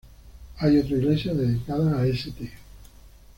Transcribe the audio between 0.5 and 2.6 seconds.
Hay otra iglesia, dedicada a St.